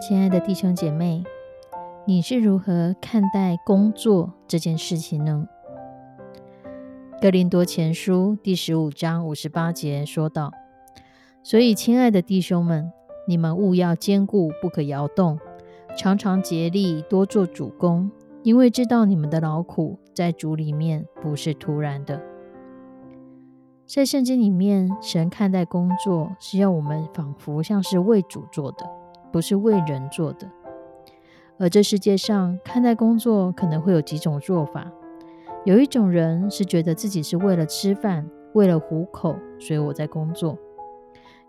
[0.00, 1.24] 亲爱的弟兄姐妹，
[2.06, 5.48] 你是如何看待工作这件事情呢？
[7.20, 10.52] 哥林多前书第十五章五十八节说道
[11.42, 12.92] ：“所以，亲爱的弟兄们，
[13.26, 15.36] 你们务要坚固，不可摇动，
[15.96, 18.08] 常常竭力多做主公，
[18.44, 22.22] 因为知道你们的劳苦在主里面不是突然的。”
[23.84, 28.86] 在圣经里面，神看待工作是要我们仿佛像是为主做的。
[29.32, 30.50] 不是为人做的，
[31.58, 34.90] 而这世界上看待工作可能会有几种做法。
[35.64, 40.56] 有一种人是觉得自己是为了吃饭，为了糊口，所以我在工作；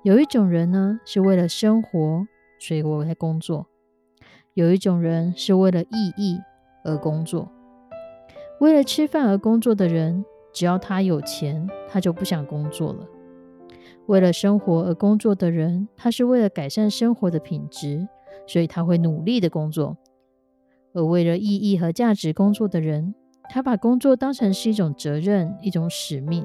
[0.03, 2.27] 有一种人呢是为了生活，
[2.59, 3.67] 所以我在工作；
[4.53, 6.39] 有一种人是为了意义
[6.83, 7.52] 而工作。
[8.59, 13.08] 为了吃饭而工作的人，只要他有钱，他就不想工作了。
[14.09, 18.07] 为了生活而工作的人，他是为了改善生活的品质，
[18.47, 19.97] 所以他会努力的工作；
[20.93, 23.13] 而为了意义和价值工作的人，
[23.52, 26.43] 他把工作当成是一种责任、一种使命，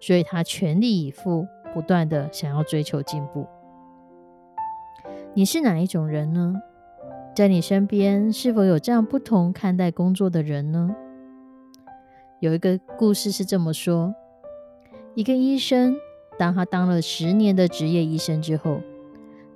[0.00, 3.46] 所以他全力以赴，不断的想要追求进步。
[5.32, 6.54] 你是哪一种人呢？
[7.34, 10.94] 在你身边是否有这样不同看待工作的人呢？
[12.40, 14.14] 有一个故事是这么说：
[15.14, 15.96] 一个医生。
[16.42, 18.80] 当他当了十年的职业医生之后，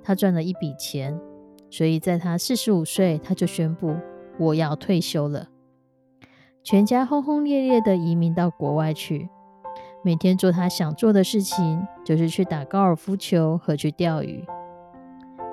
[0.01, 1.19] 他赚了一笔钱，
[1.69, 3.93] 所以在他四十五岁，他就宣布
[4.39, 5.49] 我要退休了。
[6.63, 9.27] 全家轰轰烈烈的移民到国外去，
[10.01, 14.45] 每天做他想做的事情，就是去打高尔夫球和去钓鱼。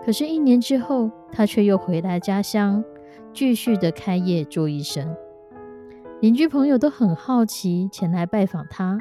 [0.04, 2.84] 可是，一年之后，他却又回来家乡，
[3.32, 5.12] 继续的开业做医生。
[6.20, 9.00] 邻居朋友都很好奇，前来拜访他。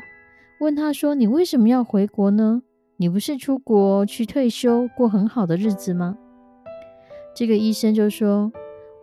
[0.59, 2.61] 问他说：“你为什么要回国呢？
[2.97, 6.17] 你不是出国去退休，过很好的日子吗？”
[7.35, 8.51] 这个医生就说：“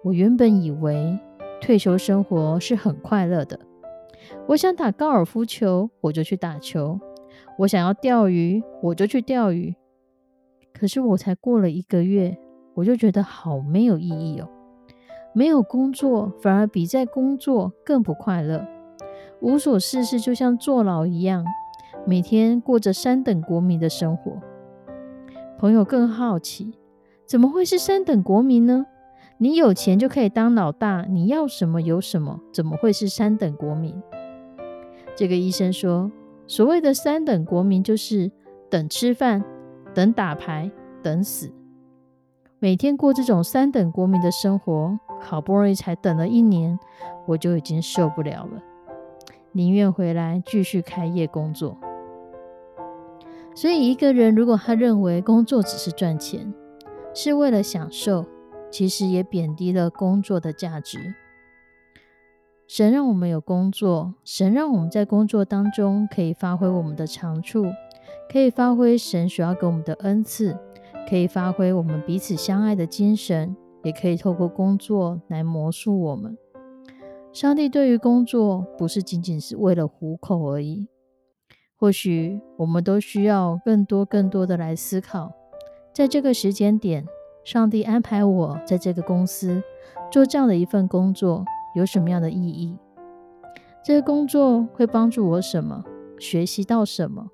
[0.04, 1.18] 我原本以为
[1.60, 3.58] 退休生活是很快乐的。
[4.46, 6.98] 我想打高尔夫球，我就去打球；
[7.58, 9.74] 我想要钓鱼，我就去钓鱼。
[10.72, 12.38] 可是我才过了一个月，
[12.74, 14.48] 我就觉得好没有意义哦。
[15.34, 18.66] 没有工作，反而比在工作更不快乐。”
[19.40, 21.44] 无所事事，就像坐牢一样，
[22.06, 24.38] 每天过着三等国民的生活。
[25.58, 26.72] 朋友更好奇，
[27.26, 28.86] 怎么会是三等国民呢？
[29.38, 33.94] 你有钱就可以当老大，你要什么有什么，怎么会是三等国民？
[35.16, 36.10] 这个医生说，
[36.46, 38.30] 所谓的三等国民，就是
[38.68, 39.42] 等吃饭、
[39.94, 40.70] 等打牌、
[41.02, 41.50] 等死，
[42.58, 46.78] 每天过这种三等国民的生活，好不容易才等了一年，
[47.26, 48.62] 我就已经受不了了。
[49.52, 51.76] 宁愿回来继续开业工作。
[53.54, 56.54] 所以，一个人如果他认为工作只是赚钱，
[57.12, 58.24] 是为了享受，
[58.70, 61.14] 其实也贬低了工作的价值。
[62.68, 67.66] 神让我们有工作，神让我们在工作当中可以发挥我们的长处，
[68.32, 70.56] 可以发挥神所要给我们的恩赐，
[71.08, 76.38] 可以发挥我们彼此相爱的精神，也可以透过工作来魔术我们。
[77.32, 80.88] 上帝对于工作不是仅仅是为了糊口而已。
[81.76, 85.32] 或许我们都需要更多、更多的来思考，
[85.94, 87.06] 在这个时间点，
[87.44, 89.62] 上帝安排我在这个公司
[90.10, 91.44] 做这样的一份工作，
[91.76, 92.76] 有什么样的意义？
[93.84, 95.84] 这个工作会帮助我什么？
[96.18, 97.28] 学习到什么？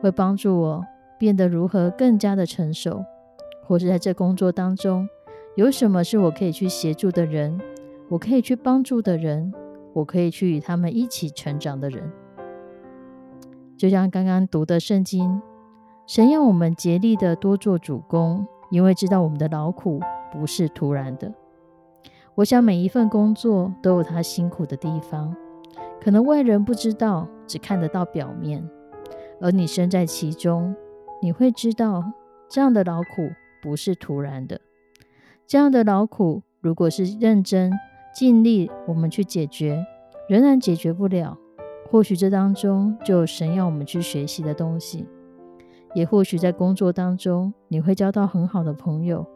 [0.00, 0.84] 会帮助我
[1.18, 3.04] 变得如何更加的成熟？
[3.64, 5.06] 或是在这工作当中，
[5.56, 7.60] 有什么是我可以去协助的人？
[8.08, 9.52] 我可以去帮助的人，
[9.92, 12.12] 我可以去与他们一起成长的人，
[13.76, 15.42] 就像刚刚读的圣经，
[16.06, 20.00] 神要我们竭力的多做主公，因为知道我们的劳苦
[20.30, 21.32] 不是突然的。
[22.36, 25.34] 我想每一份工作都有它辛苦的地方，
[26.00, 28.62] 可能外人不知道，只看得到表面，
[29.40, 30.76] 而你身在其中，
[31.20, 32.04] 你会知道
[32.48, 33.30] 这样的劳苦
[33.60, 34.60] 不是突然的。
[35.46, 37.72] 这样的劳苦，如果是认真
[38.18, 39.84] 尽力，我们去解决，
[40.26, 41.36] 仍然解决不了。
[41.90, 45.04] 或许这当中就有神要我们去学习的东西，
[45.94, 49.26] 也或许在工作当中你会交到很好的朋友，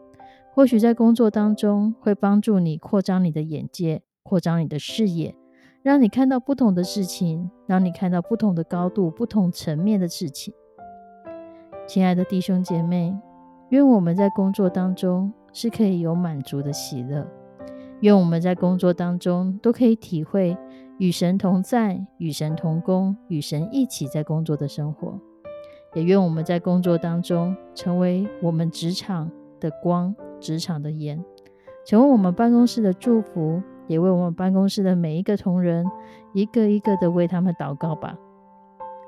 [0.55, 5.35] 或许在工作当中会帮助你扩张你的眼界，扩张你的视野，
[5.83, 10.51] 让你看到不同的事情，让你看到不同的高度、不同层面的事情。
[11.85, 13.15] 亲爱的弟兄姐妹，
[13.69, 15.31] 愿我们在工作当中。
[15.53, 17.27] 是可以有满足的喜乐。
[18.01, 20.57] 愿我们在工作当中都可以体会
[20.97, 25.19] 与神同在、与神同工、与神一起在工作的生活。
[25.93, 31.23] 也愿我们在工作当中成为我们职场的光、职场的盐，
[31.85, 35.85] 成为我们办公室的祝福，也为我们办公室的每一个同仁
[36.33, 38.17] 一个一个的为他们祷告吧，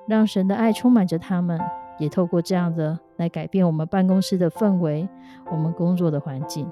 [0.07, 1.59] 让神的爱充满着他们。
[1.99, 5.07] 也透过这样的来改变我们办公室的氛围，
[5.51, 6.67] 我们工作的环境。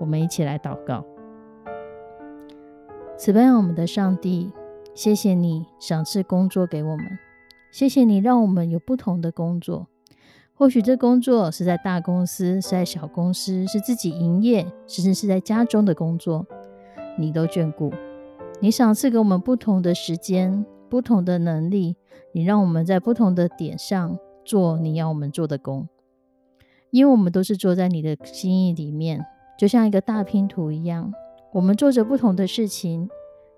[0.00, 1.04] 我们一起来祷告：
[3.22, 4.50] 慈悲我们的上帝，
[4.96, 7.06] 谢谢你赏赐工作给我们，
[7.70, 9.86] 谢谢你让我们有不同的工作。
[10.54, 16.44] 或许这工作是在大公司，是在小公司，是自己营业，甚至是在家中的工作，
[17.16, 17.92] 你都眷顾。
[18.58, 20.66] 你赏赐给我们不同的时间。
[20.90, 21.94] 不同的能力，
[22.32, 25.88] 你让我们在不同的点上做你要我们做的工，
[26.90, 29.24] 因为我们都是坐在你的心意里面，
[29.56, 31.12] 就像一个大拼图一样。
[31.54, 33.10] 我们做着不同的事情，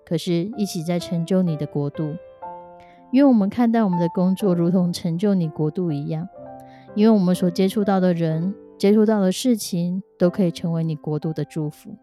[0.05, 2.15] 可是一起在成就你的国度。
[3.11, 6.27] 因为我们看待我们的工作如同成就你国度一样，
[6.93, 11.95] 因为我们所接触到的人、接触到的事情，都可以成为你国度的祝福。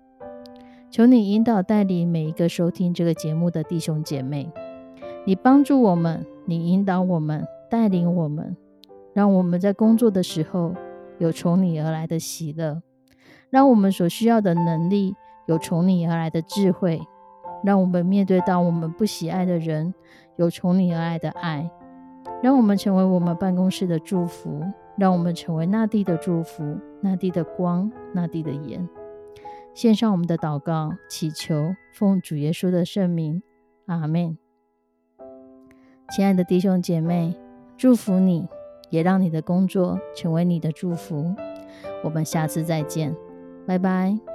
[0.90, 4.50] 求你引导带领每一个收听这个节目的弟兄姐妹。
[5.26, 8.56] 你帮助我们，你引导我们，带领我们，
[9.12, 10.74] 让我们在工作的时候
[11.18, 12.82] 有从你而来的喜乐，
[13.50, 15.14] 让我们所需要的能力
[15.46, 17.00] 有从你而来的智慧，
[17.64, 19.94] 让我们面对到我们不喜爱的人
[20.36, 21.70] 有从你而来的爱，
[22.42, 24.62] 让我们成为我们办公室的祝福，
[24.96, 28.88] 让我们成为那地的祝福，那地的光，那地的盐。
[29.74, 33.42] 献上我们的祷告，祈求奉主耶稣的圣名，
[33.86, 34.36] 阿门。
[36.10, 37.34] 亲爱的弟兄姐妹，
[37.76, 38.46] 祝福你，
[38.90, 41.34] 也让你的工作成为你的祝福。
[42.04, 43.16] 我们下次再见，
[43.66, 44.31] 拜拜。